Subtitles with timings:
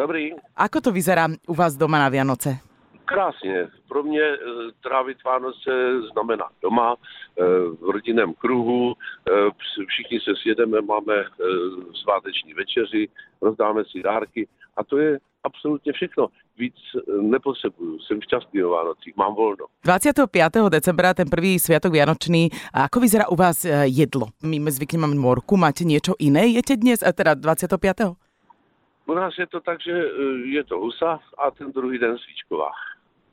[0.00, 0.32] Dobrý.
[0.56, 2.56] Ako to vyzerá u vás doma na Vianoce?
[3.04, 3.68] Krásně.
[3.88, 4.38] Pro mě e,
[4.82, 5.70] trávit Vánoce
[6.12, 7.44] znamená doma, e,
[7.84, 11.26] v rodinném kruhu, e, všichni se sjedeme, máme e,
[12.02, 13.08] sváteční večeři,
[13.42, 16.28] rozdáme si dárky a to je absolutně všechno.
[16.58, 16.76] Víc
[17.20, 19.64] nepotřebuju, jsem šťastný o Vánocích, mám volno.
[19.84, 20.68] 25.
[20.68, 24.28] decembra, ten prvý sviatok Vianočný, a ako vyzerá u vás jedlo?
[24.44, 28.29] My zvykli máme morku, máte niečo iné jete dnes, a teda 25.
[29.10, 30.06] U nás je to tak, že e,
[30.54, 32.70] je to husa a ten druhý den svíčková.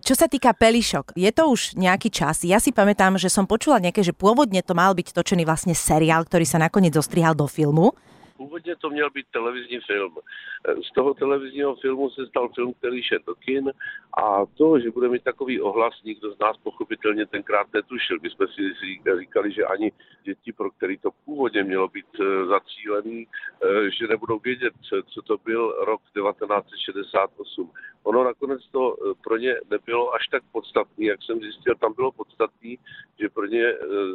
[0.02, 2.42] Čo sa týka pelišok, je to už nejaký čas.
[2.42, 6.26] Ja si pamätám, že som počula nejaké, že pôvodne to mal byť točený vlastne seriál,
[6.26, 7.94] ktorý sa nakoniec zostrihal do filmu.
[8.58, 10.16] Původně to měl být televizní film.
[10.90, 13.72] Z toho televizního filmu se stal film, který šel do kin
[14.24, 18.18] a to, že bude mít takový ohlas, nikdo z nás pochopitelně tenkrát netušil.
[18.22, 18.62] My jsme si
[19.20, 19.92] říkali, že ani
[20.24, 24.74] děti, pro který to původně mělo být eh, zacílený, eh, že nebudou vědět,
[25.14, 27.72] co to byl rok 1968.
[28.04, 32.12] Ono nakonec to eh, pro ně nebylo až tak podstatný, jak jsem zjistil, tam bylo
[32.12, 32.80] podstatný,
[33.20, 33.74] že pro ně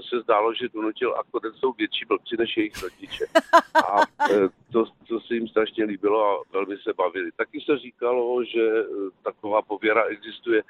[0.09, 3.25] se zdálo, že donutil a konec jsou větší blbci než jejich rodiče.
[3.75, 4.01] A
[4.73, 7.31] to, to se jim strašně líbilo a velmi se bavili.
[7.37, 8.65] Taky se říkalo, že
[9.25, 10.63] taková pověra existuje,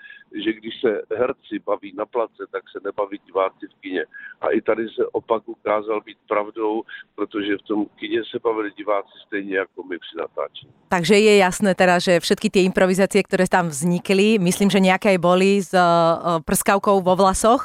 [0.44, 4.04] že když se herci baví na place, tak se nebaví diváci v kině.
[4.40, 6.82] A i tady se opak ukázal být pravdou,
[7.14, 10.72] protože v tom kině se bavili diváci stejně jako my při natáčení.
[10.88, 15.18] Takže je jasné teda, že všetky tie improvizácie, ktoré tam vznikli, myslím, že nejaké aj
[15.24, 17.64] boli s uh, prskavkou vo vlasoch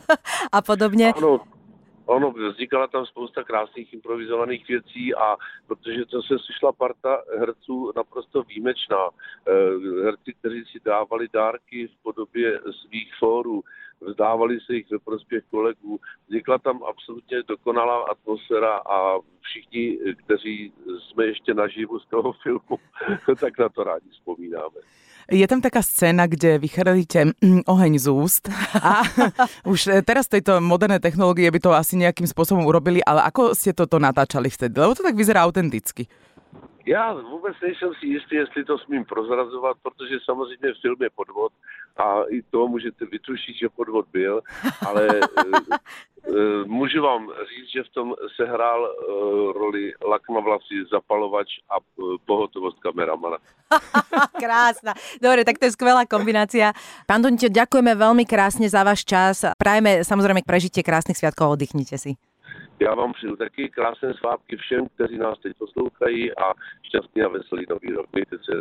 [0.56, 1.14] a podobně.
[1.16, 1.53] Ano,
[2.06, 8.42] Ono, vznikala tam spousta krásných improvizovaných věcí a protože to se sešla parta herců naprosto
[8.42, 9.10] výjimečná.
[10.04, 13.62] Herci, kteří si dávali dárky v podobě svých fórů,
[14.06, 16.00] vzdávali se jich ve prospěch kolegů.
[16.28, 22.76] Vznikla tam absolutně dokonalá atmosféra a všichni, kteří jsme ještě naživu z toho filmu,
[23.40, 24.80] tak na to rádi vzpomínáme.
[25.30, 28.44] Je tam taká scéna, kde vychrlíte mm, oheň z úst
[28.76, 29.00] a
[29.72, 33.96] už teraz tejto moderné technológie by to asi nejakým spôsobom urobili, ale ako ste toto
[33.96, 34.76] natáčali vtedy?
[34.76, 36.04] Lebo to tak vyzerá autenticky.
[36.86, 41.52] Já vůbec nejsem si jistý, jestli to smím prozrazovat, protože samozřejmě film je podvod
[41.96, 44.42] a i to můžete vytušit, že podvod byl,
[44.86, 45.20] ale e,
[46.28, 48.92] e, můžu vám říct, že v tom sehrál e,
[49.52, 51.76] roli lakma vlasy, zapalovač a
[52.26, 53.36] pohotovost kameramana.
[54.44, 54.92] Krásna.
[55.22, 56.72] Dobre, tak to je skvelá kombinácia.
[57.08, 59.40] Pán Donite, ďakujeme veľmi krásne za váš čas.
[59.56, 62.20] Prajeme samozrejme prežitie krásnych sviatkov, oddychnite si.
[62.80, 66.52] Já vám přeju taky krásné svátky všem, kteří nás teď poslouchají a
[66.82, 68.06] šťastný a veselý nový rok.
[68.12, 68.52] Mějte se